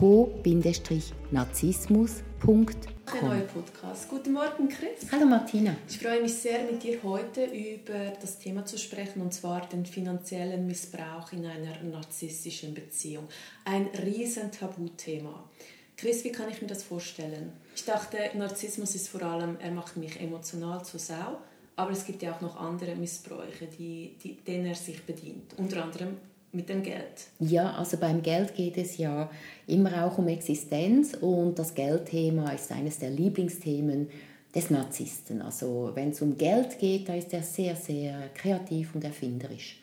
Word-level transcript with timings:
www.co-narzissmus.com 0.00 2.94
ein 3.06 3.28
neuer 3.28 3.42
Podcast. 3.42 4.08
Guten 4.08 4.32
Morgen, 4.32 4.68
Chris. 4.68 5.12
Hallo, 5.12 5.26
Martina. 5.26 5.76
Ich 5.88 5.98
freue 5.98 6.22
mich 6.22 6.34
sehr, 6.34 6.64
mit 6.64 6.82
dir 6.82 7.02
heute 7.02 7.44
über 7.44 8.12
das 8.20 8.38
Thema 8.38 8.64
zu 8.64 8.78
sprechen, 8.78 9.20
und 9.20 9.32
zwar 9.32 9.66
den 9.68 9.86
finanziellen 9.86 10.66
Missbrauch 10.66 11.32
in 11.32 11.46
einer 11.46 11.80
narzisstischen 11.82 12.74
Beziehung. 12.74 13.28
Ein 13.64 13.88
riesen 14.02 14.50
Tabuthema. 14.50 15.48
Chris, 15.96 16.24
wie 16.24 16.32
kann 16.32 16.50
ich 16.50 16.60
mir 16.60 16.68
das 16.68 16.82
vorstellen? 16.82 17.52
Ich 17.76 17.84
dachte, 17.84 18.18
Narzissmus 18.34 18.94
ist 18.94 19.08
vor 19.08 19.22
allem, 19.22 19.56
er 19.60 19.70
macht 19.70 19.96
mich 19.96 20.20
emotional 20.20 20.84
zur 20.84 20.98
Sau, 20.98 21.38
aber 21.76 21.92
es 21.92 22.04
gibt 22.04 22.22
ja 22.22 22.34
auch 22.34 22.40
noch 22.40 22.56
andere 22.56 22.96
Missbräuche, 22.96 23.68
die, 23.78 24.16
die, 24.22 24.36
denen 24.36 24.66
er 24.66 24.74
sich 24.74 25.04
bedient. 25.04 25.54
Unter 25.56 25.84
anderem 25.84 26.16
mit 26.54 26.68
dem 26.68 26.82
Geld. 26.82 27.28
Ja, 27.40 27.72
also 27.74 27.96
beim 27.96 28.22
Geld 28.22 28.54
geht 28.54 28.76
es 28.76 28.96
ja 28.96 29.30
immer 29.66 30.04
auch 30.04 30.18
um 30.18 30.28
Existenz 30.28 31.14
und 31.14 31.58
das 31.58 31.74
Geldthema 31.74 32.50
ist 32.50 32.70
eines 32.72 32.98
der 32.98 33.10
Lieblingsthemen 33.10 34.08
des 34.54 34.70
Narzissten. 34.70 35.42
Also 35.42 35.90
wenn 35.94 36.10
es 36.10 36.22
um 36.22 36.38
Geld 36.38 36.78
geht, 36.78 37.08
da 37.08 37.14
ist 37.14 37.32
er 37.32 37.42
sehr, 37.42 37.76
sehr 37.76 38.28
kreativ 38.34 38.94
und 38.94 39.04
erfinderisch. 39.04 39.80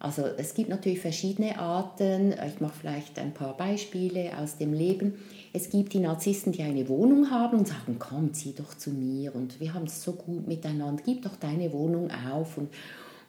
Also 0.00 0.22
es 0.36 0.54
gibt 0.54 0.68
natürlich 0.68 1.00
verschiedene 1.00 1.58
Arten. 1.58 2.32
Ich 2.46 2.60
mache 2.60 2.74
vielleicht 2.78 3.18
ein 3.18 3.34
paar 3.34 3.56
Beispiele 3.56 4.38
aus 4.38 4.56
dem 4.56 4.72
Leben. 4.72 5.14
Es 5.52 5.70
gibt 5.70 5.92
die 5.92 5.98
Narzissten, 5.98 6.52
die 6.52 6.62
eine 6.62 6.88
Wohnung 6.88 7.30
haben 7.30 7.58
und 7.58 7.66
sagen, 7.68 7.96
komm, 7.98 8.32
zieh 8.32 8.54
doch 8.54 8.74
zu 8.74 8.90
mir 8.90 9.34
und 9.34 9.58
wir 9.58 9.74
haben 9.74 9.86
es 9.86 10.04
so 10.04 10.12
gut 10.12 10.46
miteinander, 10.46 11.02
gib 11.04 11.22
doch 11.22 11.34
deine 11.34 11.72
Wohnung 11.72 12.10
auf. 12.10 12.58
Und, 12.58 12.68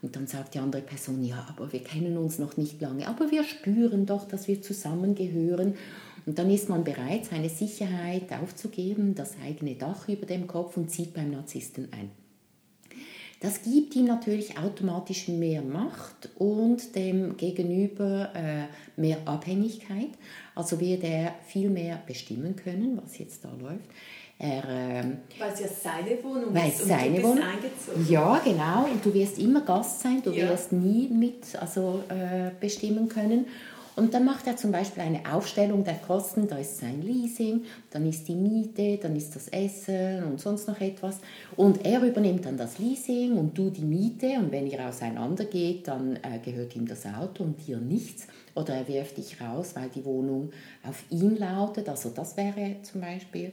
und 0.01 0.15
dann 0.15 0.27
sagt 0.27 0.53
die 0.55 0.59
andere 0.59 0.81
Person, 0.81 1.23
ja, 1.23 1.45
aber 1.49 1.71
wir 1.73 1.83
kennen 1.83 2.17
uns 2.17 2.39
noch 2.39 2.57
nicht 2.57 2.79
lange, 2.79 3.07
aber 3.07 3.31
wir 3.31 3.43
spüren 3.43 4.05
doch, 4.05 4.27
dass 4.27 4.47
wir 4.47 4.61
zusammengehören. 4.61 5.75
Und 6.25 6.37
dann 6.39 6.49
ist 6.49 6.69
man 6.69 6.83
bereit, 6.83 7.25
seine 7.25 7.49
Sicherheit 7.49 8.31
aufzugeben, 8.31 9.15
das 9.15 9.35
eigene 9.43 9.75
Dach 9.75 10.07
über 10.07 10.25
dem 10.25 10.47
Kopf 10.47 10.77
und 10.77 10.89
zieht 10.89 11.13
beim 11.13 11.31
Narzissten 11.31 11.89
ein. 11.91 12.11
Das 13.41 13.63
gibt 13.63 13.95
ihm 13.95 14.05
natürlich 14.05 14.57
automatisch 14.57 15.29
mehr 15.29 15.61
Macht 15.61 16.29
und 16.37 16.95
dem 16.95 17.37
Gegenüber 17.37 18.33
äh, 18.35 18.65
mehr 18.99 19.17
Abhängigkeit. 19.25 20.09
Also 20.55 20.79
wird 20.81 21.05
er 21.05 21.35
viel 21.47 21.69
mehr 21.69 22.01
bestimmen 22.05 22.57
können, 22.57 22.99
was 23.01 23.17
jetzt 23.17 23.45
da 23.45 23.53
läuft. 23.53 23.89
Er, 24.41 24.63
ähm, 24.69 25.17
weil 25.37 25.51
es 25.51 25.59
ja 25.59 25.67
seine 25.67 26.23
Wohnung 26.23 26.53
weil 26.55 26.69
ist 26.69 26.81
und 26.83 26.87
seine 26.87 27.09
du 27.09 27.15
bist 27.15 27.25
Wohnung. 27.25 27.43
eingezogen. 27.43 28.07
Ja, 28.09 28.41
genau. 28.41 28.85
Und 28.85 29.05
du 29.05 29.13
wirst 29.13 29.37
immer 29.37 29.61
Gast 29.61 29.99
sein, 29.99 30.21
du 30.23 30.31
ja. 30.31 30.47
wirst 30.47 30.71
nie 30.71 31.09
mit 31.09 31.43
also, 31.59 32.03
äh, 32.07 32.51
bestimmen 32.57 33.09
können. 33.09 33.47
Und 33.97 34.13
dann 34.13 34.23
macht 34.23 34.47
er 34.47 34.55
zum 34.55 34.71
Beispiel 34.71 35.03
eine 35.03 35.19
Aufstellung 35.29 35.83
der 35.83 35.95
Kosten, 35.95 36.47
da 36.47 36.57
ist 36.57 36.77
sein 36.77 37.01
Leasing, 37.01 37.65
dann 37.89 38.07
ist 38.07 38.29
die 38.29 38.35
Miete, 38.35 38.97
dann 38.97 39.13
ist 39.17 39.35
das 39.35 39.49
Essen 39.49 40.23
und 40.23 40.39
sonst 40.39 40.69
noch 40.69 40.79
etwas. 40.79 41.17
Und 41.57 41.85
er 41.85 42.01
übernimmt 42.01 42.45
dann 42.45 42.55
das 42.55 42.79
Leasing 42.79 43.33
und 43.37 43.57
du 43.57 43.69
die 43.69 43.83
Miete 43.83 44.37
und 44.39 44.53
wenn 44.53 44.67
ihr 44.67 44.87
auseinandergeht, 44.87 45.89
dann 45.89 46.15
äh, 46.15 46.39
gehört 46.41 46.77
ihm 46.77 46.87
das 46.87 47.05
Auto 47.07 47.43
und 47.43 47.67
dir 47.67 47.77
nichts. 47.77 48.27
Oder 48.55 48.75
er 48.75 48.87
wirft 48.87 49.17
dich 49.17 49.41
raus, 49.41 49.71
weil 49.75 49.89
die 49.89 50.05
Wohnung 50.05 50.51
auf 50.87 51.03
ihn 51.09 51.35
lautet. 51.35 51.89
Also 51.89 52.09
das 52.09 52.37
wäre 52.37 52.77
zum 52.83 53.01
Beispiel 53.01 53.51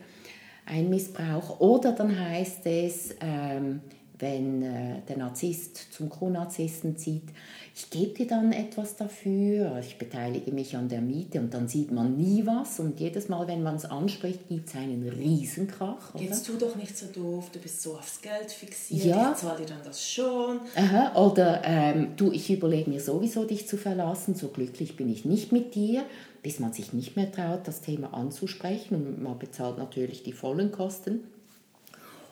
ein 0.66 0.90
Missbrauch. 0.90 1.60
Oder 1.60 1.92
dann 1.92 2.18
heißt 2.18 2.66
es, 2.66 3.14
ähm, 3.20 3.80
wenn 4.18 4.62
äh, 4.62 5.02
der 5.08 5.18
Narzisst 5.18 5.92
zum 5.92 6.08
Co-Narzissten 6.08 6.96
zieht, 6.96 7.28
ich 7.74 7.90
gebe 7.90 8.14
dir 8.14 8.26
dann 8.26 8.52
etwas 8.52 8.96
dafür, 8.96 9.78
ich 9.80 9.98
beteilige 9.98 10.50
mich 10.50 10.74
an 10.74 10.88
der 10.88 11.02
Miete 11.02 11.40
und 11.40 11.52
dann 11.52 11.68
sieht 11.68 11.92
man 11.92 12.16
nie 12.16 12.46
was 12.46 12.80
und 12.80 12.98
jedes 12.98 13.28
Mal, 13.28 13.46
wenn 13.48 13.62
man 13.62 13.76
es 13.76 13.84
anspricht, 13.84 14.48
gibt 14.48 14.68
es 14.68 14.76
einen 14.76 15.06
Riesenkrach. 15.06 16.14
Oder? 16.14 16.24
Jetzt 16.24 16.46
tu 16.46 16.54
doch 16.58 16.74
nicht 16.76 16.96
so 16.96 17.06
doof, 17.06 17.50
du 17.52 17.58
bist 17.58 17.82
so 17.82 17.92
aufs 17.92 18.22
Geld 18.22 18.50
fixiert, 18.50 19.04
ja. 19.04 19.32
ich 19.32 19.38
zahle 19.38 19.58
dir 19.58 19.66
dann 19.66 19.82
das 19.84 20.08
schon. 20.08 20.60
Aha. 20.74 21.22
Oder 21.22 21.60
ähm, 21.64 22.12
du, 22.16 22.32
ich 22.32 22.50
überlege 22.50 22.88
mir 22.88 23.00
sowieso, 23.00 23.44
dich 23.44 23.68
zu 23.68 23.76
verlassen, 23.76 24.34
so 24.34 24.48
glücklich 24.48 24.96
bin 24.96 25.10
ich 25.10 25.26
nicht 25.26 25.52
mit 25.52 25.74
dir, 25.74 26.04
bis 26.42 26.60
man 26.60 26.72
sich 26.72 26.94
nicht 26.94 27.14
mehr 27.16 27.30
traut, 27.30 27.68
das 27.68 27.82
Thema 27.82 28.14
anzusprechen 28.14 28.94
und 28.94 29.22
man 29.22 29.38
bezahlt 29.38 29.76
natürlich 29.76 30.22
die 30.22 30.32
vollen 30.32 30.72
Kosten. 30.72 31.24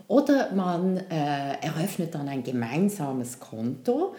Oder 0.06 0.52
man 0.52 0.96
äh, 0.96 1.54
eröffnet 1.60 2.14
dann 2.14 2.28
ein 2.28 2.42
gemeinsames 2.42 3.40
Konto 3.40 4.14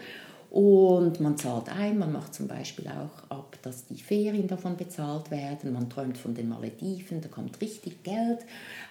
und 0.50 1.20
man 1.20 1.36
zahlt 1.36 1.68
ein, 1.68 1.98
man 1.98 2.12
macht 2.12 2.34
zum 2.34 2.48
Beispiel 2.48 2.88
auch 2.88 3.30
ab, 3.30 3.58
dass 3.62 3.86
die 3.86 4.00
Ferien 4.00 4.48
davon 4.48 4.76
bezahlt 4.76 5.30
werden. 5.30 5.72
Man 5.72 5.90
träumt 5.90 6.16
von 6.16 6.34
den 6.34 6.48
Malediven, 6.48 7.20
da 7.20 7.28
kommt 7.28 7.60
richtig 7.60 8.02
Geld 8.02 8.38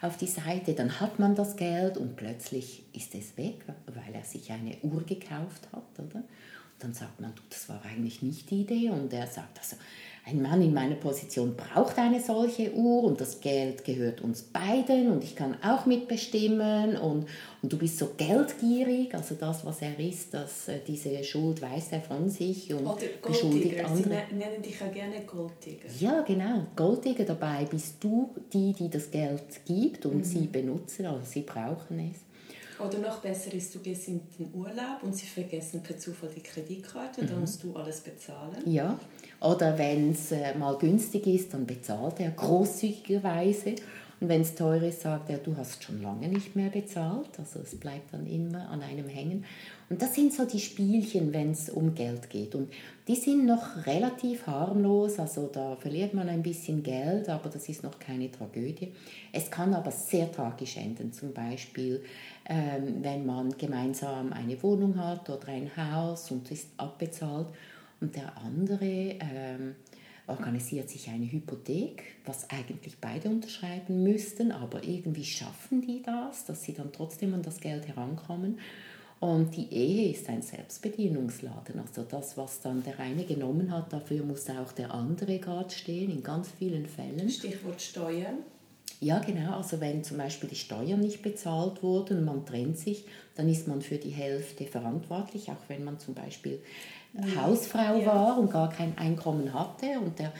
auf 0.01 0.17
die 0.17 0.27
Seite. 0.27 0.73
Dann 0.73 0.99
hat 0.99 1.17
man 1.17 1.33
das 1.33 1.55
Geld 1.55 1.97
und 1.97 2.15
plötzlich 2.17 2.83
ist 2.93 3.15
es 3.15 3.35
weg, 3.37 3.65
weil 3.87 4.13
er 4.13 4.23
sich 4.23 4.51
eine 4.51 4.77
Uhr 4.83 5.03
gekauft 5.03 5.67
hat. 5.73 6.05
Oder? 6.05 6.23
Dann 6.79 6.93
sagt 6.93 7.19
man, 7.19 7.33
das 7.49 7.69
war 7.69 7.81
eigentlich 7.85 8.21
nicht 8.21 8.49
die 8.51 8.61
Idee. 8.61 8.89
Und 8.89 9.11
er 9.13 9.27
sagt, 9.27 9.57
also, 9.57 9.77
ein 10.27 10.41
Mann 10.41 10.59
in 10.63 10.73
meiner 10.73 10.95
Position 10.95 11.55
braucht 11.55 11.99
eine 11.99 12.19
solche 12.19 12.73
Uhr 12.73 13.03
und 13.03 13.21
das 13.21 13.41
Geld 13.41 13.85
gehört 13.85 14.21
uns 14.21 14.41
beiden 14.41 15.11
und 15.11 15.23
ich 15.23 15.35
kann 15.35 15.55
auch 15.63 15.85
mitbestimmen 15.85 16.97
und, 16.97 17.27
und 17.61 17.73
du 17.73 17.77
bist 17.77 17.99
so 17.99 18.09
geldgierig, 18.17 19.13
also 19.13 19.35
das, 19.35 19.63
was 19.63 19.83
er 19.83 19.99
ist, 19.99 20.33
dass 20.33 20.67
äh, 20.67 20.79
diese 20.87 21.23
Schuld 21.23 21.61
weiß 21.61 21.91
er 21.91 22.01
von 22.01 22.27
sich 22.27 22.73
und 22.73 22.87
Oder 22.87 23.05
beschuldigt 23.23 23.85
andere. 23.85 24.23
Sie 24.27 24.35
nennen 24.35 24.63
dich 24.63 24.79
ja 24.79 24.87
gerne 24.87 25.21
Goldtiger. 25.27 25.89
Ja, 25.99 26.21
genau. 26.21 26.65
Goldtiger 26.75 27.25
dabei 27.25 27.65
bist 27.65 28.03
du 28.03 28.33
die, 28.51 28.73
die 28.73 28.89
das 28.89 29.11
Geld 29.11 29.63
gibt 29.67 30.07
und 30.07 30.17
mhm. 30.17 30.23
sie 30.23 30.47
benutzen, 30.47 31.05
also 31.05 31.23
sie 31.23 31.41
brauchen 31.41 31.99
es. 31.99 32.24
Oder 32.79 32.97
noch 32.99 33.19
besser 33.19 33.53
ist, 33.53 33.73
du 33.73 33.79
gehst 33.79 34.07
in 34.07 34.21
den 34.37 34.53
Urlaub 34.53 35.01
und 35.01 35.15
sie 35.15 35.25
vergessen 35.25 35.81
per 35.81 35.97
Zufall 35.97 36.29
die 36.35 36.41
Kreditkarte 36.41 37.21
und 37.21 37.27
mhm. 37.27 37.31
dann 37.31 37.41
musst 37.41 37.63
du 37.63 37.75
alles 37.75 38.01
bezahlen. 38.01 38.57
Ja, 38.65 38.99
oder 39.39 39.77
wenn 39.77 40.11
es 40.11 40.31
äh, 40.31 40.57
mal 40.57 40.77
günstig 40.77 41.27
ist, 41.27 41.53
dann 41.53 41.65
bezahlt 41.65 42.19
er 42.19 42.31
großzügigerweise. 42.31 43.75
Und 44.25 44.29
wenn 44.29 44.41
es 44.41 44.55
teuer 44.55 44.81
ist, 44.81 45.01
sagt 45.01 45.29
er, 45.29 45.37
du 45.37 45.55
hast 45.55 45.83
schon 45.83 46.01
lange 46.01 46.27
nicht 46.27 46.55
mehr 46.55 46.71
bezahlt. 46.71 47.29
Also 47.37 47.59
es 47.59 47.79
bleibt 47.79 48.11
dann 48.11 48.25
immer 48.25 48.67
an 48.69 48.81
einem 48.81 49.07
hängen. 49.07 49.45
Und 49.87 50.01
das 50.01 50.15
sind 50.15 50.33
so 50.33 50.45
die 50.45 50.59
Spielchen, 50.59 51.31
wenn 51.31 51.51
es 51.51 51.69
um 51.69 51.93
Geld 51.93 52.27
geht. 52.31 52.55
Und 52.55 52.73
die 53.07 53.13
sind 53.13 53.45
noch 53.45 53.85
relativ 53.85 54.47
harmlos. 54.47 55.19
Also 55.19 55.45
da 55.53 55.75
verliert 55.75 56.15
man 56.15 56.27
ein 56.27 56.41
bisschen 56.41 56.81
Geld, 56.81 57.29
aber 57.29 57.49
das 57.49 57.69
ist 57.69 57.83
noch 57.83 57.99
keine 57.99 58.31
Tragödie. 58.31 58.93
Es 59.31 59.51
kann 59.51 59.75
aber 59.75 59.91
sehr 59.91 60.31
tragisch 60.31 60.77
enden. 60.77 61.13
Zum 61.13 61.31
Beispiel, 61.31 62.01
ähm, 62.49 63.03
wenn 63.03 63.27
man 63.27 63.55
gemeinsam 63.55 64.33
eine 64.33 64.59
Wohnung 64.63 64.97
hat 64.97 65.29
oder 65.29 65.49
ein 65.49 65.69
Haus 65.77 66.31
und 66.31 66.49
ist 66.49 66.69
abbezahlt 66.77 67.49
und 68.01 68.15
der 68.15 68.35
andere 68.37 68.85
ähm, 68.85 69.75
organisiert 70.27 70.89
sich 70.89 71.09
eine 71.09 71.31
Hypothek, 71.31 72.03
was 72.25 72.49
eigentlich 72.49 72.97
beide 72.99 73.29
unterschreiben 73.29 74.03
müssten, 74.03 74.51
aber 74.51 74.83
irgendwie 74.83 75.23
schaffen 75.23 75.81
die 75.81 76.01
das, 76.01 76.45
dass 76.45 76.63
sie 76.63 76.73
dann 76.73 76.91
trotzdem 76.91 77.33
an 77.33 77.43
das 77.43 77.59
Geld 77.59 77.87
herankommen. 77.87 78.59
Und 79.19 79.55
die 79.55 79.71
Ehe 79.73 80.11
ist 80.11 80.27
ein 80.29 80.41
Selbstbedienungsladen. 80.41 81.79
Also 81.79 82.03
das, 82.03 82.37
was 82.37 82.59
dann 82.61 82.83
der 82.83 82.99
eine 82.99 83.23
genommen 83.23 83.71
hat, 83.71 83.93
dafür 83.93 84.23
muss 84.23 84.49
auch 84.49 84.71
der 84.73 84.93
andere 84.93 85.39
gerade 85.39 85.69
stehen, 85.69 86.11
in 86.11 86.21
ganz 86.21 86.49
vielen 86.59 86.85
Fällen. 86.85 87.29
Stichwort 87.29 87.81
Steuern. 87.81 88.39
Ja, 89.05 89.19
genau. 89.19 89.57
Also 89.57 89.79
wenn 89.81 90.03
zum 90.03 90.17
Beispiel 90.17 90.49
die 90.49 90.55
Steuern 90.55 90.99
nicht 90.99 91.21
bezahlt 91.21 91.83
wurden, 91.83 92.25
man 92.25 92.43
trennt 92.43 92.79
sich, 92.79 93.05
dann 93.35 93.47
ist 93.47 93.67
man 93.67 93.83
für 93.83 93.97
die 93.97 94.09
Hälfte 94.09 94.65
verantwortlich, 94.65 95.51
auch 95.51 95.61
wenn 95.67 95.83
man 95.83 95.99
zum 95.99 96.15
Beispiel 96.15 96.59
Hausfrau 97.37 97.99
ja. 97.99 98.05
war 98.07 98.39
und 98.39 98.51
gar 98.51 98.71
kein 98.71 98.97
Einkommen 98.97 99.53
hatte 99.53 99.99
und 99.99 100.17
der, 100.17 100.33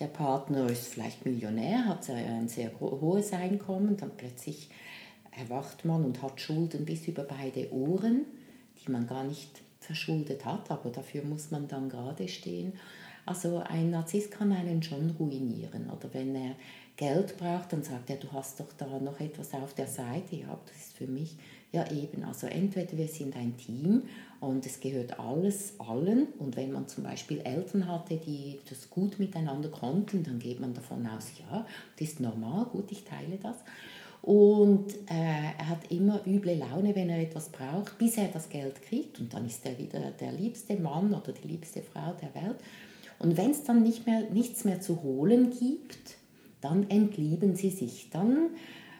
der 0.00 0.08
Partner 0.08 0.68
ist 0.68 0.88
vielleicht 0.88 1.24
Millionär, 1.26 1.84
hat 1.84 2.10
ein 2.10 2.48
sehr 2.48 2.72
hohes 2.80 3.32
Einkommen, 3.32 3.96
dann 3.96 4.10
plötzlich 4.16 4.68
erwacht 5.30 5.84
man 5.84 6.04
und 6.04 6.20
hat 6.20 6.40
Schulden 6.40 6.84
bis 6.84 7.06
über 7.06 7.22
beide 7.22 7.72
Ohren, 7.72 8.24
die 8.84 8.90
man 8.90 9.06
gar 9.06 9.22
nicht 9.22 9.62
verschuldet 9.78 10.44
hat, 10.44 10.72
aber 10.72 10.90
dafür 10.90 11.22
muss 11.22 11.52
man 11.52 11.68
dann 11.68 11.88
gerade 11.88 12.26
stehen. 12.26 12.72
Also 13.26 13.58
ein 13.58 13.90
Narzisst 13.90 14.32
kann 14.32 14.50
einen 14.50 14.82
schon 14.82 15.10
ruinieren 15.20 15.88
oder 15.88 16.12
wenn 16.12 16.34
er 16.34 16.56
Geld 16.98 17.38
braucht, 17.38 17.72
dann 17.72 17.84
sagt 17.84 18.10
er, 18.10 18.16
du 18.16 18.30
hast 18.32 18.58
doch 18.58 18.72
da 18.76 18.98
noch 18.98 19.20
etwas 19.20 19.54
auf 19.54 19.72
der 19.72 19.86
Seite. 19.86 20.34
Ja, 20.34 20.58
das 20.66 20.76
ist 20.76 20.96
für 20.96 21.06
mich 21.06 21.36
ja 21.70 21.88
eben. 21.92 22.24
Also 22.24 22.48
entweder 22.48 22.98
wir 22.98 23.06
sind 23.06 23.36
ein 23.36 23.56
Team 23.56 24.02
und 24.40 24.66
es 24.66 24.80
gehört 24.80 25.18
alles 25.20 25.74
allen. 25.78 26.26
Und 26.40 26.56
wenn 26.56 26.72
man 26.72 26.88
zum 26.88 27.04
Beispiel 27.04 27.40
Eltern 27.40 27.86
hatte, 27.86 28.16
die 28.16 28.58
das 28.68 28.90
gut 28.90 29.20
miteinander 29.20 29.68
konnten, 29.68 30.24
dann 30.24 30.40
geht 30.40 30.58
man 30.58 30.74
davon 30.74 31.06
aus, 31.06 31.30
ja, 31.38 31.64
das 31.96 32.08
ist 32.08 32.20
normal, 32.20 32.66
gut, 32.66 32.90
ich 32.90 33.04
teile 33.04 33.38
das. 33.40 33.58
Und 34.20 34.92
äh, 35.08 35.54
er 35.56 35.68
hat 35.68 35.92
immer 35.92 36.20
üble 36.26 36.56
Laune, 36.56 36.96
wenn 36.96 37.10
er 37.10 37.20
etwas 37.20 37.48
braucht, 37.50 37.96
bis 37.98 38.18
er 38.18 38.26
das 38.26 38.48
Geld 38.48 38.82
kriegt. 38.82 39.20
Und 39.20 39.32
dann 39.32 39.46
ist 39.46 39.64
er 39.64 39.78
wieder 39.78 40.00
der 40.20 40.32
liebste 40.32 40.74
Mann 40.74 41.14
oder 41.14 41.30
die 41.30 41.46
liebste 41.46 41.80
Frau 41.80 42.12
der 42.20 42.34
Welt. 42.34 42.56
Und 43.20 43.36
wenn 43.36 43.52
es 43.52 43.62
dann 43.62 43.84
nicht 43.84 44.04
mehr, 44.04 44.22
nichts 44.30 44.64
mehr 44.64 44.80
zu 44.80 45.02
holen 45.02 45.52
gibt, 45.56 46.17
dann 46.60 46.88
entlieben 46.90 47.54
sie 47.54 47.70
sich. 47.70 48.10
Dann 48.10 48.50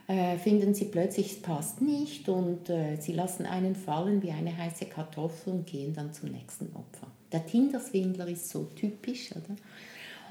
äh, 0.06 0.38
finden 0.38 0.74
sie 0.74 0.86
plötzlich, 0.86 1.32
es 1.32 1.42
passt 1.42 1.82
nicht 1.82 2.28
und 2.28 2.70
äh, 2.70 2.96
sie 2.96 3.12
lassen 3.12 3.46
einen 3.46 3.76
fallen 3.76 4.22
wie 4.22 4.30
eine 4.30 4.56
heiße 4.56 4.86
Kartoffel 4.86 5.52
und 5.52 5.66
gehen 5.66 5.94
dann 5.94 6.12
zum 6.12 6.30
nächsten 6.30 6.74
Opfer. 6.74 7.08
Der 7.30 7.44
Tinder-Swindler 7.44 8.28
ist 8.28 8.48
so 8.48 8.64
typisch, 8.74 9.32
oder? 9.32 9.56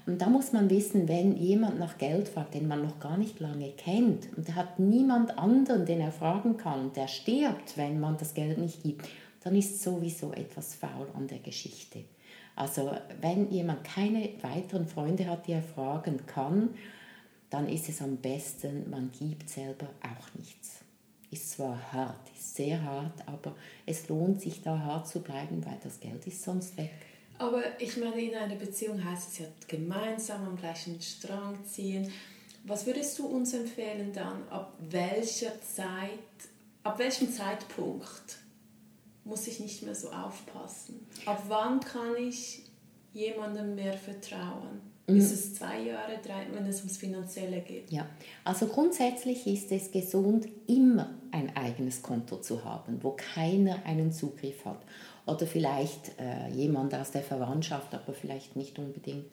Und 0.08 0.22
da 0.22 0.30
muss 0.30 0.54
man 0.54 0.70
wissen, 0.70 1.10
wenn 1.10 1.36
jemand 1.36 1.80
nach 1.80 1.98
Geld 1.98 2.30
fragt, 2.30 2.54
den 2.54 2.68
man 2.68 2.82
noch 2.82 2.98
gar 3.00 3.18
nicht 3.18 3.42
lange 3.42 3.72
kennt 3.72 4.30
und 4.38 4.48
der 4.48 4.56
hat 4.56 4.80
niemand 4.80 5.38
anderen, 5.38 5.86
den 5.86 6.00
er 6.00 6.14
fragen 6.14 6.56
kann 6.56 6.94
der 6.94 7.10
stirbt, 7.10 7.78
wenn 7.78 8.00
man 8.00 8.16
das 8.18 8.34
Geld 8.34 8.58
nicht 8.58 8.84
gibt, 8.84 9.08
dann 9.44 9.54
ist 9.54 9.84
sowieso 9.84 10.32
etwas 10.32 10.76
faul 10.76 11.08
an 11.14 11.28
der 11.28 11.40
Geschichte. 11.40 12.06
Also 12.56 12.90
wenn 13.22 13.52
jemand 13.52 13.84
keine 13.84 14.30
weiteren 14.42 14.88
Freunde 14.88 15.28
hat, 15.28 15.46
die 15.46 15.52
er 15.52 15.62
fragen 15.62 16.26
kann, 16.26 16.70
dann 17.50 17.70
ist 17.70 17.90
es 17.90 18.02
am 18.02 18.18
besten, 18.18 18.90
man 18.90 19.12
gibt 19.12 19.50
selber 19.50 19.88
auch 20.02 20.38
nichts. 20.38 20.80
Ist 21.30 21.52
zwar 21.52 21.92
hart, 21.92 22.30
ist 22.36 22.56
sehr 22.56 22.82
hart, 22.82 23.28
aber 23.28 23.56
es 23.86 24.08
lohnt 24.08 24.42
sich 24.42 24.62
da 24.62 24.78
hart 24.80 25.08
zu 25.08 25.22
bleiben, 25.22 25.66
weil 25.66 25.78
das 25.84 26.00
Geld 26.00 26.26
ist 26.26 26.44
sonst 26.44 26.78
weg. 26.78 26.94
Aber 27.38 27.62
ich 27.80 27.98
meine, 27.98 28.20
in 28.22 28.36
einer 28.36 28.56
Beziehung 28.56 29.04
heißt 29.04 29.32
es 29.32 29.40
ja 29.40 29.46
gemeinsam 29.68 30.46
am 30.46 30.58
gleichen 30.58 31.00
Strang 31.02 31.64
ziehen. 31.66 32.12
Was 32.64 32.86
würdest 32.86 33.18
du 33.20 33.28
uns 33.28 33.54
empfehlen 33.54 34.12
dann, 34.14 34.48
ab 34.50 34.74
welcher 34.90 35.62
Zeit, 35.62 36.10
ab 36.84 36.98
welchem 37.00 37.32
Zeitpunkt 37.32 38.40
muss 39.24 39.48
ich 39.48 39.60
nicht 39.60 39.84
mehr 39.84 39.96
so 39.96 40.10
aufpassen? 40.12 41.06
Ab 41.26 41.44
wann 41.48 41.80
kann 41.80 42.16
ich 42.18 42.64
jemandem 43.14 43.76
mehr 43.76 43.94
vertrauen? 43.94 44.82
Mhm. 45.10 45.18
Ist 45.18 45.32
es 45.32 45.56
zwei 45.56 45.80
Jahre, 45.84 46.20
drei, 46.22 46.48
wenn 46.52 46.66
es 46.66 46.80
ums 46.80 46.98
Finanzielle 46.98 47.62
geht? 47.62 47.90
Ja, 47.90 48.06
also 48.44 48.68
grundsätzlich 48.68 49.48
ist 49.48 49.72
es 49.72 49.90
gesund, 49.90 50.48
immer 50.68 51.12
ein 51.32 51.56
eigenes 51.56 52.02
Konto 52.02 52.38
zu 52.38 52.66
haben, 52.66 53.02
wo 53.02 53.12
keiner 53.12 53.86
einen 53.86 54.12
Zugriff 54.12 54.66
hat. 54.66 54.82
Oder 55.26 55.48
vielleicht 55.48 56.12
äh, 56.20 56.50
jemand 56.54 56.94
aus 56.94 57.12
der 57.12 57.22
Verwandtschaft, 57.22 57.94
aber 57.94 58.14
vielleicht 58.14 58.58
nicht 58.58 58.80
unbedingt 58.80 59.28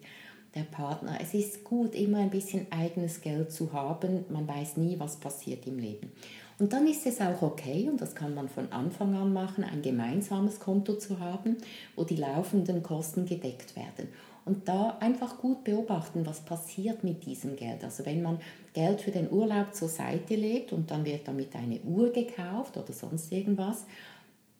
der 0.54 0.62
Partner. 0.62 1.18
Es 1.20 1.34
ist 1.34 1.64
gut, 1.64 1.96
immer 1.96 2.18
ein 2.18 2.30
bisschen 2.30 2.68
eigenes 2.70 3.20
Geld 3.20 3.50
zu 3.50 3.72
haben. 3.72 4.24
Man 4.28 4.46
weiß 4.46 4.76
nie, 4.76 4.96
was 5.00 5.16
passiert 5.16 5.66
im 5.66 5.80
Leben. 5.80 6.12
Und 6.60 6.72
dann 6.72 6.86
ist 6.86 7.04
es 7.04 7.20
auch 7.20 7.42
okay, 7.42 7.88
und 7.90 8.00
das 8.00 8.14
kann 8.14 8.32
man 8.32 8.48
von 8.48 8.70
Anfang 8.70 9.16
an 9.16 9.32
machen, 9.32 9.64
ein 9.64 9.82
gemeinsames 9.82 10.60
Konto 10.60 10.94
zu 10.94 11.18
haben, 11.18 11.56
wo 11.96 12.04
die 12.04 12.14
laufenden 12.14 12.84
Kosten 12.84 13.26
gedeckt 13.26 13.74
werden 13.74 14.08
und 14.44 14.68
da 14.68 14.98
einfach 15.00 15.38
gut 15.38 15.64
beobachten, 15.64 16.26
was 16.26 16.40
passiert 16.40 17.02
mit 17.04 17.24
diesem 17.24 17.56
Geld. 17.56 17.82
Also 17.82 18.04
wenn 18.04 18.22
man 18.22 18.40
Geld 18.72 19.00
für 19.00 19.10
den 19.10 19.30
Urlaub 19.30 19.74
zur 19.74 19.88
Seite 19.88 20.34
legt 20.34 20.72
und 20.72 20.90
dann 20.90 21.04
wird 21.04 21.26
damit 21.26 21.54
eine 21.56 21.80
Uhr 21.80 22.12
gekauft 22.12 22.76
oder 22.76 22.92
sonst 22.92 23.32
irgendwas, 23.32 23.84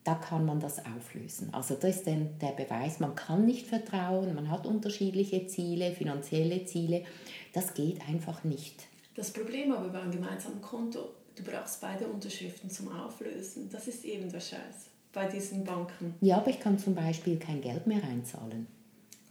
da 0.05 0.15
kann 0.15 0.45
man 0.45 0.61
das 0.61 0.85
auflösen. 0.85 1.49
Also 1.53 1.75
das 1.75 1.97
ist 1.97 2.07
dann 2.07 2.39
der 2.41 2.53
Beweis, 2.53 3.01
man 3.01 3.15
kann 3.15 3.47
nicht 3.47 3.67
vertrauen, 3.67 4.35
man 4.35 4.51
hat 4.51 4.67
unterschiedliche 4.67 5.47
Ziele, 5.47 5.93
finanzielle 5.93 6.65
Ziele, 6.67 7.05
das 7.53 7.73
geht 7.75 8.07
einfach 8.07 8.45
nicht. 8.45 8.87
Das 9.15 9.33
Problem 9.33 9.73
aber 9.73 9.89
beim 9.89 10.11
gemeinsamen 10.11 10.61
Konto, 10.61 11.11
du 11.37 11.43
brauchst 11.43 11.81
beide 11.81 12.07
Unterschriften 12.07 12.69
zum 12.69 12.95
Auflösen. 12.95 13.71
Das 13.71 13.89
ist 13.89 14.05
eben 14.05 14.31
der 14.31 14.41
Scheiß 14.41 14.91
bei 15.13 15.27
diesen 15.27 15.65
Banken. 15.65 16.15
Ja, 16.21 16.39
aber 16.39 16.51
ich 16.51 16.61
kann 16.61 16.79
zum 16.79 16.95
Beispiel 16.95 17.39
kein 17.39 17.61
Geld 17.61 17.87
mehr 17.87 18.03
einzahlen. 18.03 18.67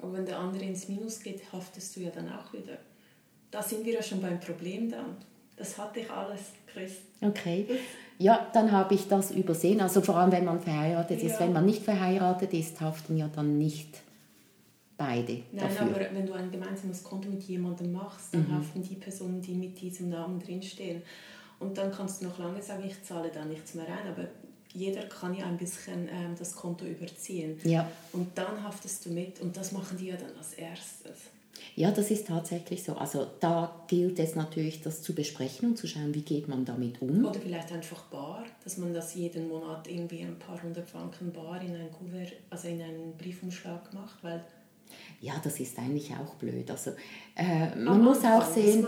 Aber 0.04 0.14
wenn 0.14 0.26
der 0.26 0.38
andere 0.38 0.66
ins 0.66 0.90
Minus 0.90 1.22
geht, 1.22 1.42
haftest 1.54 1.96
du 1.96 2.02
ja 2.02 2.10
dann 2.10 2.28
auch 2.28 2.52
wieder. 2.52 2.78
Da 3.50 3.64
sind 3.64 3.86
wir 3.86 3.94
ja 3.94 4.04
schon 4.04 4.22
beim 4.22 4.38
Problem 4.38 4.92
dann. 4.92 5.16
Das 5.56 5.78
hatte 5.78 6.02
ich 6.02 6.12
alles, 6.12 6.42
Chris. 6.68 6.98
Okay. 7.22 7.66
Ja, 8.18 8.50
dann 8.54 8.72
habe 8.72 8.96
ich 8.96 9.08
das 9.08 9.32
übersehen. 9.32 9.80
Also 9.80 10.02
vor 10.02 10.18
allem, 10.18 10.32
wenn 10.34 10.44
man 10.44 10.60
verheiratet 10.60 11.22
ja. 11.22 11.30
ist. 11.30 11.40
Wenn 11.40 11.54
man 11.54 11.66
nicht 11.66 11.84
verheiratet 11.84 12.54
ist, 12.54 12.82
haften 12.82 13.16
ja 13.16 13.30
dann 13.34 13.58
nicht 13.58 14.02
beide 14.98 15.42
Nein, 15.52 15.70
dafür. 15.70 15.82
aber 15.88 16.00
wenn 16.14 16.26
du 16.26 16.34
ein 16.34 16.52
gemeinsames 16.52 17.04
Konto 17.04 17.30
mit 17.30 17.44
jemandem 17.44 17.94
machst, 17.94 18.34
dann 18.34 18.48
mhm. 18.48 18.56
haften 18.56 18.84
die 18.84 18.96
Personen, 18.96 19.42
die 19.42 19.54
mit 19.54 19.80
diesem 19.80 20.10
Namen 20.10 20.40
drinstehen. 20.40 21.02
Und 21.60 21.78
dann 21.78 21.92
kannst 21.92 22.22
du 22.22 22.26
noch 22.26 22.40
lange 22.40 22.62
sagen, 22.62 22.84
ich 22.86 23.02
zahle 23.04 23.32
da 23.34 23.46
nichts 23.46 23.74
mehr 23.74 23.86
rein, 23.86 24.08
aber 24.12 24.28
jeder 24.74 25.04
kann 25.04 25.36
ja 25.36 25.46
ein 25.46 25.58
bisschen 25.58 26.08
ähm, 26.10 26.36
das 26.38 26.56
Konto 26.56 26.86
überziehen. 26.86 27.60
Ja. 27.64 27.90
Und 28.12 28.38
dann 28.38 28.64
haftest 28.64 29.06
du 29.06 29.12
mit 29.12 29.40
und 29.42 29.56
das 29.56 29.72
machen 29.72 29.98
die 29.98 30.08
ja 30.08 30.16
dann 30.16 30.36
als 30.38 30.54
erstes. 30.54 31.18
Ja, 31.76 31.92
das 31.92 32.12
ist 32.12 32.28
tatsächlich 32.28 32.84
so. 32.84 32.96
Also 32.96 33.28
da 33.40 33.84
gilt 33.88 34.20
es 34.20 34.36
natürlich, 34.36 34.82
das 34.82 35.02
zu 35.02 35.16
besprechen 35.16 35.70
und 35.70 35.78
zu 35.78 35.88
schauen, 35.88 36.14
wie 36.14 36.22
geht 36.22 36.48
man 36.48 36.66
damit 36.66 37.02
um. 37.02 37.26
Oder 37.26 37.40
vielleicht 37.40 37.72
einfach 37.72 38.04
bar, 38.06 38.44
dass 38.64 38.78
man 38.78 38.94
das 38.94 39.16
jeden 39.16 39.48
Monat 39.48 39.88
irgendwie 39.88 40.22
ein 40.22 40.38
paar 40.38 40.62
hundert 40.62 40.90
Franken 40.90 41.32
bar 41.32 41.62
in 41.62 41.76
ein 41.76 41.92
Kuvert, 41.92 42.34
also 42.50 42.68
in 42.68 42.82
einen 42.82 43.18
Briefumschlag 43.18 43.94
macht, 43.94 44.24
weil 44.24 44.44
ja, 45.22 45.34
das 45.44 45.60
ist 45.60 45.80
eigentlich 45.80 46.12
auch 46.12 46.36
blöd. 46.36 46.70
Also, 46.70 46.92
äh, 47.36 47.76
man 47.76 47.88
am 47.88 48.04
muss 48.04 48.18
Anfang 48.18 48.42
auch 48.42 48.54
sehen, 48.54 48.88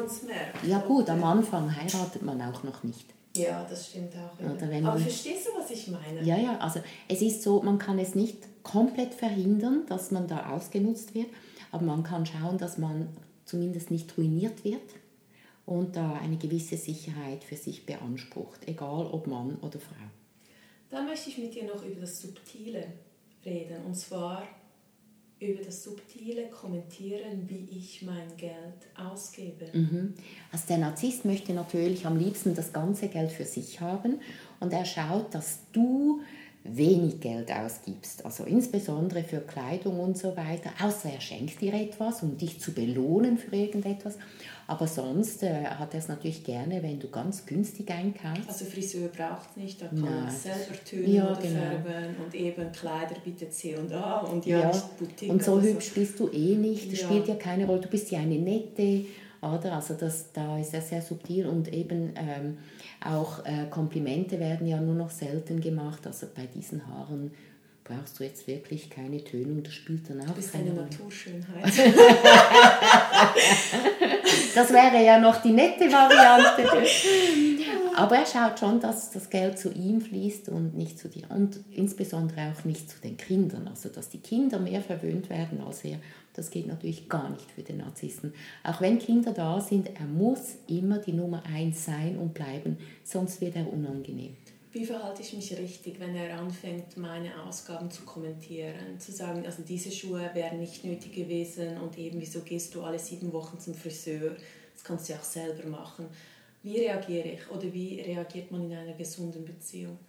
ja 0.67 0.79
gut, 0.79 1.09
am 1.09 1.23
Anfang 1.23 1.73
heiratet 1.75 2.21
man 2.21 2.41
auch 2.41 2.61
noch 2.63 2.83
nicht. 2.83 3.14
Ja, 3.35 3.65
das 3.69 3.87
stimmt 3.87 4.13
auch. 4.15 4.39
Oder 4.39 4.69
wenn 4.69 4.85
Aber 4.85 4.99
verstehst 4.99 5.47
du, 5.47 5.59
was 5.59 5.69
ich 5.71 5.87
meine? 5.87 6.23
Ja, 6.23 6.37
ja, 6.37 6.57
also 6.57 6.81
es 7.07 7.21
ist 7.21 7.41
so, 7.43 7.61
man 7.61 7.77
kann 7.77 7.99
es 7.99 8.15
nicht 8.15 8.37
komplett 8.63 9.13
verhindern, 9.13 9.85
dass 9.87 10.11
man 10.11 10.27
da 10.27 10.51
ausgenutzt 10.51 11.13
wird, 11.13 11.27
aber 11.71 11.85
man 11.85 12.03
kann 12.03 12.25
schauen, 12.25 12.57
dass 12.57 12.77
man 12.77 13.09
zumindest 13.45 13.91
nicht 13.91 14.17
ruiniert 14.17 14.63
wird 14.63 14.81
und 15.65 15.95
da 15.95 16.13
eine 16.13 16.37
gewisse 16.37 16.77
Sicherheit 16.77 17.43
für 17.43 17.55
sich 17.55 17.85
beansprucht, 17.85 18.67
egal 18.67 19.07
ob 19.07 19.27
Mann 19.27 19.57
oder 19.61 19.79
Frau. 19.79 19.95
Dann 20.89 21.05
möchte 21.05 21.29
ich 21.29 21.37
mit 21.37 21.53
dir 21.53 21.65
noch 21.65 21.83
über 21.83 22.01
das 22.01 22.21
Subtile 22.21 22.87
reden, 23.43 23.83
und 23.85 23.95
zwar 23.95 24.43
über 25.45 25.63
das 25.63 25.83
subtile 25.83 26.49
Kommentieren, 26.49 27.47
wie 27.47 27.67
ich 27.77 28.01
mein 28.01 28.35
Geld 28.37 28.53
ausgebe. 28.95 29.65
Mhm. 29.73 30.13
Also 30.51 30.65
der 30.69 30.77
Narzisst 30.77 31.25
möchte 31.25 31.53
natürlich 31.53 32.05
am 32.05 32.17
liebsten 32.17 32.55
das 32.55 32.73
ganze 32.73 33.07
Geld 33.07 33.31
für 33.31 33.45
sich 33.45 33.81
haben 33.81 34.19
und 34.59 34.73
er 34.73 34.85
schaut, 34.85 35.33
dass 35.33 35.59
du 35.71 36.21
wenig 36.65 37.19
Geld 37.19 37.51
ausgibst, 37.51 38.25
also 38.25 38.43
insbesondere 38.43 39.23
für 39.23 39.39
Kleidung 39.39 39.99
und 39.99 40.17
so 40.17 40.35
weiter, 40.35 40.71
außer 40.81 41.11
er 41.11 41.21
schenkt 41.21 41.61
dir 41.61 41.73
etwas, 41.73 42.23
um 42.23 42.37
dich 42.37 42.59
zu 42.59 42.73
belohnen 42.73 43.37
für 43.37 43.55
irgendetwas. 43.55 44.17
Aber 44.67 44.87
sonst 44.87 45.43
äh, 45.43 45.65
hat 45.65 45.93
er 45.93 45.99
es 45.99 46.07
natürlich 46.07 46.43
gerne, 46.43 46.81
wenn 46.81 46.99
du 46.99 47.07
ganz 47.09 47.45
günstig 47.45 47.91
einkaufst. 47.91 48.47
Also 48.47 48.65
Friseur 48.65 49.09
braucht 49.09 49.51
es 49.51 49.57
nicht, 49.57 49.79
da 49.79 49.87
kann 49.87 50.01
man 50.01 50.31
selber 50.31 50.83
tönen 50.83 51.13
ja, 51.13 51.31
oder 51.31 51.39
genau. 51.39 51.59
färben 51.59 52.15
und 52.23 52.33
eben 52.33 52.71
Kleider 52.71 53.15
bitte 53.23 53.47
C 53.49 53.75
und 53.75 53.93
A 53.93 54.21
und 54.21 54.43
ja, 54.45 54.61
ja. 54.61 54.67
nicht 54.67 54.97
Boutique. 54.97 55.29
Und 55.29 55.43
so 55.43 55.61
hübsch 55.61 55.89
so. 55.89 55.99
bist 55.99 56.19
du 56.19 56.29
eh 56.29 56.55
nicht, 56.55 56.91
das 56.91 57.01
ja. 57.01 57.07
spielt 57.07 57.27
ja 57.27 57.35
keine 57.35 57.67
Rolle, 57.67 57.81
du 57.81 57.89
bist 57.89 58.09
ja 58.09 58.19
eine 58.19 58.39
nette, 58.39 59.05
oder? 59.53 59.73
Also 59.73 59.93
das, 59.93 60.31
da 60.33 60.57
ist 60.57 60.73
er 60.73 60.81
sehr 60.81 61.01
subtil 61.01 61.47
und 61.47 61.71
eben 61.73 62.13
ähm, 62.15 62.57
auch 63.03 63.45
äh, 63.45 63.67
Komplimente 63.69 64.39
werden 64.39 64.67
ja 64.67 64.79
nur 64.79 64.95
noch 64.95 65.09
selten 65.09 65.61
gemacht. 65.61 66.07
Also 66.07 66.27
bei 66.33 66.45
diesen 66.45 66.87
Haaren 66.87 67.31
brauchst 67.83 68.19
du 68.19 68.23
jetzt 68.23 68.47
wirklich 68.47 68.89
keine 68.89 69.23
Tönung, 69.23 69.61
das 69.63 69.73
spielt 69.73 70.09
dann 70.09 70.21
auch 70.21 70.25
du 70.25 70.33
bist 70.33 70.51
keine 70.51 70.71
eine 70.71 70.81
Naturschönheit. 70.81 71.65
das 74.55 74.73
wäre 74.73 75.05
ja 75.05 75.19
noch 75.19 75.41
die 75.41 75.51
nette 75.51 75.91
Variante. 75.91 76.63
Aber 77.97 78.17
er 78.17 78.25
schaut 78.25 78.59
schon, 78.59 78.81
dass 78.81 79.11
das 79.11 79.29
Geld 79.29 79.57
zu 79.57 79.71
ihm 79.71 80.01
fließt 80.01 80.49
und 80.49 80.75
nicht 80.75 80.99
zu 80.99 81.07
dir. 81.07 81.31
Und 81.31 81.61
insbesondere 81.71 82.51
auch 82.51 82.65
nicht 82.65 82.89
zu 82.89 82.99
den 82.99 83.15
Kindern. 83.15 83.69
Also, 83.69 83.87
dass 83.87 84.09
die 84.09 84.19
Kinder 84.19 84.59
mehr 84.59 84.81
verwöhnt 84.81 85.29
werden 85.29 85.61
als 85.61 85.85
er. 85.85 85.99
Das 86.33 86.51
geht 86.51 86.67
natürlich 86.67 87.07
gar 87.07 87.29
nicht 87.29 87.49
für 87.49 87.63
den 87.63 87.77
Narzissten. 87.77 88.33
Auch 88.65 88.81
wenn 88.81 88.99
Kinder 88.99 89.31
da 89.31 89.61
sind, 89.61 89.89
er 89.97 90.05
muss 90.05 90.55
immer 90.67 90.97
die 90.97 91.13
Nummer 91.13 91.43
eins 91.45 91.85
sein 91.85 92.17
und 92.17 92.33
bleiben, 92.33 92.77
sonst 93.05 93.39
wird 93.39 93.55
er 93.55 93.71
unangenehm. 93.71 94.35
Wie 94.73 94.85
verhalte 94.85 95.21
ich 95.21 95.31
mich 95.31 95.57
richtig, 95.57 95.97
wenn 96.01 96.17
er 96.17 96.37
anfängt, 96.37 96.97
meine 96.97 97.41
Ausgaben 97.47 97.89
zu 97.89 98.03
kommentieren? 98.03 98.99
Zu 98.99 99.13
sagen, 99.13 99.45
also 99.45 99.63
diese 99.63 99.89
Schuhe 99.89 100.29
wären 100.33 100.59
nicht 100.59 100.83
nötig 100.83 101.13
gewesen 101.13 101.77
und 101.77 101.97
eben, 101.97 102.19
wieso 102.19 102.41
gehst 102.41 102.75
du 102.75 102.81
alle 102.81 102.99
sieben 102.99 103.31
Wochen 103.31 103.57
zum 103.57 103.73
Friseur? 103.73 104.35
Das 104.73 104.83
kannst 104.83 105.07
du 105.07 105.13
ja 105.13 105.19
auch 105.19 105.23
selber 105.23 105.69
machen. 105.69 106.07
Wie 106.65 106.79
reagiere 106.79 107.27
ich 107.27 107.51
oder 107.51 107.71
wie 107.71 108.01
reagiert 108.01 108.51
man 108.51 108.63
in 108.63 108.75
einer 108.75 108.93
gesunden 108.93 109.45
Beziehung? 109.45 109.99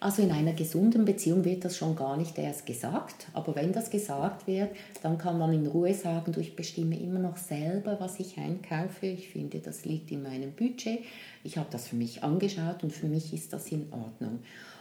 Also 0.00 0.22
in 0.22 0.30
einer 0.30 0.54
gesunden 0.54 1.04
Beziehung 1.04 1.44
wird 1.44 1.66
das 1.66 1.76
schon 1.76 1.94
gar 1.94 2.16
nicht 2.16 2.38
erst 2.38 2.64
gesagt, 2.64 3.26
aber 3.34 3.54
wenn 3.54 3.70
das 3.70 3.90
gesagt 3.90 4.46
wird, 4.46 4.70
dann 5.02 5.18
kann 5.18 5.38
man 5.38 5.52
in 5.52 5.66
Ruhe 5.66 5.92
sagen, 5.92 6.32
du, 6.32 6.40
ich 6.40 6.56
bestimme 6.56 6.98
immer 6.98 7.18
noch 7.18 7.36
selber, 7.36 8.00
was 8.00 8.18
ich 8.18 8.38
einkaufe. 8.38 9.04
Ich 9.04 9.28
finde, 9.28 9.58
das 9.58 9.84
liegt 9.84 10.10
in 10.10 10.22
meinem 10.22 10.52
Budget. 10.52 11.00
Ich 11.44 11.58
habe 11.58 11.68
das 11.70 11.88
für 11.88 11.96
mich 11.96 12.22
angeschaut 12.22 12.82
und 12.82 12.94
für 12.94 13.08
mich 13.08 13.34
ist 13.34 13.52
das 13.52 13.70
in 13.70 13.92
Ordnung. 13.92 14.38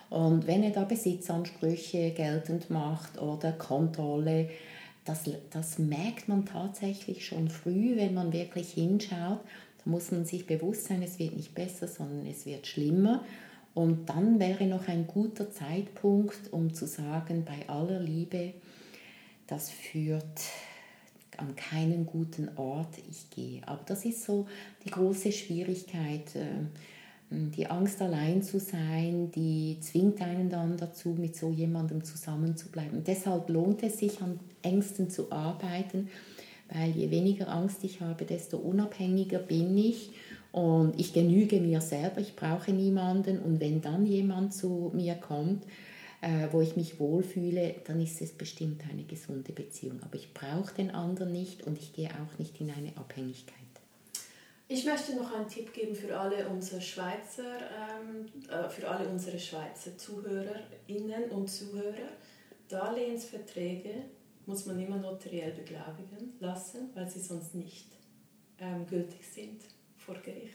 Und 0.10 0.48
wenn 0.48 0.64
er 0.64 0.72
da 0.72 0.86
Besitzansprüche 0.86 2.12
geltend 2.12 2.70
macht 2.70 3.22
oder 3.22 3.52
Kontrolle, 3.52 4.50
das, 5.04 5.24
das 5.52 5.80
merkt 5.80 6.30
man 6.30 6.46
tatsächlich 6.46 7.26
schon 7.26 7.50
früh, 7.50 7.96
wenn 7.96 8.14
man 8.14 8.34
wirklich 8.34 8.72
hinschaut. 8.72 9.40
Muss 9.86 10.12
man 10.12 10.26
sich 10.26 10.46
bewusst 10.46 10.86
sein, 10.86 11.02
es 11.02 11.20
wird 11.20 11.36
nicht 11.36 11.54
besser, 11.54 11.88
sondern 11.88 12.26
es 12.26 12.46
wird 12.46 12.68
schlimmer. 12.68 13.24
Und 13.74 14.10
dann 14.10 14.40
wäre 14.40 14.66
noch 14.66 14.88
ein 14.88 15.06
guter 15.06 15.52
Zeitpunkt, 15.52 16.52
um 16.52 16.74
zu 16.74 16.88
sagen, 16.88 17.46
bei 17.46 17.70
aller 17.70 18.00
Liebe, 18.00 18.54
das 19.48 19.70
führt 19.70 20.42
an 21.38 21.56
keinen 21.56 22.06
guten 22.06 22.50
Ort 22.56 22.98
ich 23.10 23.30
gehe. 23.30 23.68
Aber 23.68 23.82
das 23.86 24.06
ist 24.06 24.24
so 24.24 24.48
die 24.86 24.90
große 24.90 25.32
Schwierigkeit. 25.32 26.36
Äh, 26.36 26.66
die 27.30 27.68
Angst 27.68 28.02
allein 28.02 28.44
zu 28.44 28.60
sein, 28.60 29.32
die 29.32 29.78
zwingt 29.82 30.22
einen 30.22 30.50
dann 30.50 30.78
dazu, 30.78 31.10
mit 31.10 31.36
so 31.36 31.52
jemandem 31.52 32.04
zusammenzubleiben. 32.04 33.04
deshalb 33.04 33.50
lohnt 33.50 33.82
es 33.84 33.98
sich, 33.98 34.22
an 34.22 34.40
Ängsten 34.62 35.10
zu 35.10 35.32
arbeiten, 35.32 36.10
weil 36.70 36.92
je 36.92 37.12
weniger 37.12 37.48
Angst 37.50 37.84
ich 37.84 38.02
habe, 38.02 38.26
desto 38.26 38.58
unabhängiger 38.58 39.40
bin 39.40 39.78
ich 39.78 40.12
und 40.52 41.00
ich 41.00 41.14
genüge 41.14 41.60
mir 41.60 41.82
selber, 41.82 42.22
ich 42.22 42.36
brauche 42.36 42.72
niemanden 42.72 43.40
und 43.40 43.60
wenn 43.60 43.82
dann 43.82 44.06
jemand 44.06 44.54
zu 44.54 44.92
mir 44.94 45.16
kommt, 45.16 45.64
äh, 46.22 46.48
wo 46.52 46.62
ich 46.62 46.76
mich 46.76 47.00
wohlfühle, 47.00 47.76
dann 47.86 48.02
ist 48.02 48.22
es 48.22 48.32
bestimmt 48.32 48.82
eine 48.90 49.04
gesunde 49.04 49.52
Beziehung. 49.52 50.00
Aber 50.02 50.16
ich 50.16 50.34
brauche 50.34 50.74
den 50.74 50.92
anderen 50.92 51.32
nicht 51.32 51.68
und 51.68 51.78
ich 51.78 51.94
gehe 51.94 52.10
auch 52.10 52.40
nicht 52.40 52.60
in 52.60 52.72
eine 52.72 52.98
Abhängigkeit. 52.98 53.60
Ich 54.68 54.84
möchte 54.86 55.16
noch 55.16 55.32
einen 55.32 55.48
Tipp 55.48 55.72
geben 55.74 55.94
für 55.94 56.18
alle 56.18 56.48
unsere 56.50 56.82
Schweizer, 56.82 57.44
ähm, 57.44 58.26
äh, 58.50 58.68
für 58.68 58.90
alle 58.90 59.08
unsere 59.08 59.38
Schweizer 59.38 59.96
Zuhörerinnen 59.96 61.30
und 61.30 61.48
Zuhörer. 61.48 62.10
Darlehensverträge 62.68 63.94
muss 64.48 64.66
man 64.66 64.80
immer 64.80 64.98
notariell 64.98 65.52
beglaubigen 65.52 66.34
lassen, 66.40 66.90
weil 66.94 67.10
sie 67.10 67.20
sonst 67.20 67.56
nicht 67.56 67.88
ähm, 68.60 68.86
gültig 68.88 69.22
sind 69.34 69.62
vor 69.98 70.16
Gericht. 70.16 70.54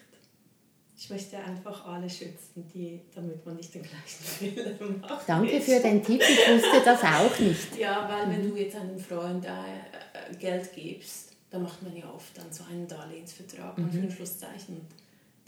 Ich 0.96 1.08
möchte 1.08 1.38
einfach 1.38 1.86
alle 1.86 2.10
schützen, 2.10 2.68
die, 2.74 3.00
damit 3.14 3.44
man 3.46 3.56
nicht 3.56 3.74
den 3.74 3.82
gleichen 3.82 3.94
Fehler 4.04 4.74
macht. 5.00 5.26
Danke 5.26 5.60
für 5.60 5.80
den 5.80 6.04
Tipp, 6.04 6.20
ich 6.20 6.52
wusste 6.52 6.82
das 6.84 7.02
auch 7.02 7.38
nicht. 7.38 7.78
Ja, 7.78 8.06
weil 8.08 8.30
wenn 8.30 8.48
du 8.48 8.54
jetzt 8.56 8.76
einem 8.76 8.98
Freund 8.98 9.46
äh, 9.46 10.34
Geld 10.38 10.72
gibst, 10.74 11.32
da 11.48 11.58
macht 11.58 11.82
man 11.82 11.96
ja 11.96 12.12
oft 12.12 12.36
dann 12.36 12.52
so 12.52 12.64
einen 12.64 12.86
Darlehensvertrag, 12.86 13.76
mhm. 13.78 13.84
Anführungszeichen. 13.84 14.82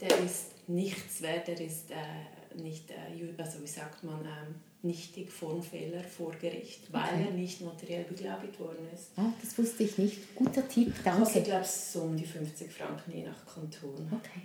Der 0.01 0.17
ist 0.19 0.67
nichts 0.67 1.21
wert, 1.21 1.47
der 1.47 1.61
ist 1.61 1.91
äh, 1.91 2.61
nicht, 2.61 2.89
äh, 2.89 3.33
also 3.37 3.61
wie 3.61 3.67
sagt 3.67 4.03
man, 4.03 4.21
ähm, 4.21 4.55
nichtig 4.83 5.31
Formfehler 5.31 6.03
vor 6.03 6.33
Gericht, 6.33 6.91
weil 6.91 7.03
okay. 7.03 7.25
er 7.27 7.31
nicht 7.31 7.61
notariell 7.61 8.03
beglaubigt 8.03 8.59
worden 8.59 8.85
ist. 8.93 9.11
Ah, 9.15 9.31
das 9.41 9.57
wusste 9.57 9.83
ich 9.83 9.97
nicht. 9.97 10.35
Guter 10.35 10.67
Tipp, 10.67 10.93
danke. 11.03 11.21
Kostet, 11.21 11.45
glaube 11.45 11.63
ich, 11.63 11.69
so 11.69 12.01
um 12.01 12.17
die 12.17 12.25
50 12.25 12.71
Franken 12.71 13.11
je 13.11 13.23
nach 13.23 13.45
Kanton. 13.45 14.11
Okay. 14.11 14.41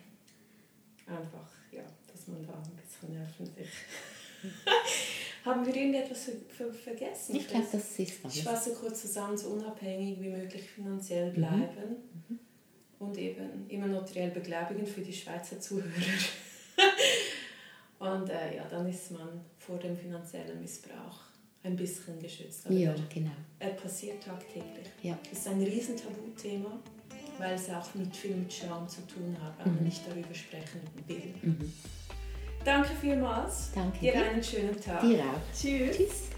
Einfach, 1.06 1.50
ja, 1.72 1.82
dass 2.10 2.28
man 2.28 2.46
da 2.46 2.52
ein 2.52 2.76
bisschen 2.76 3.12
nerven 3.14 3.46
sich. 3.46 3.68
Haben 5.44 5.66
wir 5.66 5.74
irgendetwas 5.74 6.30
vergessen? 6.84 7.36
Ich 7.36 7.48
glaube, 7.48 7.66
das 7.72 7.98
ist 7.98 8.24
alles. 8.24 8.36
Ich 8.36 8.44
fasse 8.44 8.74
kurz 8.74 9.02
zusammen, 9.02 9.36
so 9.36 9.48
unabhängig 9.48 10.20
wie 10.20 10.28
möglich 10.28 10.62
finanziell 10.70 11.30
mhm. 11.30 11.34
bleiben 11.34 11.96
mhm. 12.28 12.38
und 12.98 13.18
eben 13.18 13.68
immer 13.68 13.86
notariell 13.86 14.30
beglaubigen 14.30 14.86
für 14.86 15.00
die 15.00 15.12
Schweizer 15.12 15.58
Zuhörer. 15.58 15.88
und 17.98 18.28
äh, 18.30 18.56
ja, 18.56 18.64
dann 18.70 18.88
ist 18.88 19.10
man 19.10 19.40
vor 19.58 19.78
dem 19.78 19.96
finanziellen 19.96 20.60
Missbrauch 20.60 21.20
ein 21.64 21.76
bisschen 21.76 22.18
geschützt. 22.20 22.66
Aber 22.66 22.74
ja, 22.74 22.94
genau. 23.12 23.30
Er 23.58 23.70
passiert 23.70 24.22
tagtäglich. 24.22 24.86
Ja. 25.02 25.18
Das 25.28 25.40
ist 25.40 25.48
ein 25.48 25.60
riesen 25.62 25.96
Tabuthema, 25.96 26.78
weil 27.38 27.54
es 27.54 27.68
auch 27.70 27.94
mit 27.94 28.14
viel 28.14 28.36
mit 28.36 28.52
Scham 28.52 28.88
zu 28.88 29.00
tun 29.06 29.36
hat, 29.42 29.58
wenn 29.58 29.72
mhm. 29.72 29.76
man 29.76 29.84
nicht 29.84 30.02
darüber 30.08 30.34
sprechen 30.34 30.80
will. 31.06 31.34
Mhm. 31.42 31.72
Danke 32.64 32.90
vielmals. 33.00 33.70
Danke. 33.74 33.98
Dir 33.98 34.14
einen 34.14 34.42
schönen 34.42 34.80
Tag. 34.80 35.00
Dir 35.00 35.20
auch. 35.20 35.54
Tschüss. 35.54 35.96
Tschüss. 35.96 36.37